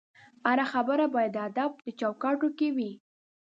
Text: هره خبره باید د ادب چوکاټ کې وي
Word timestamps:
هره 0.47 0.65
خبره 0.73 1.05
باید 1.13 1.31
د 1.35 1.37
ادب 1.47 1.71
چوکاټ 1.99 2.39
کې 2.57 2.69
وي 2.75 2.91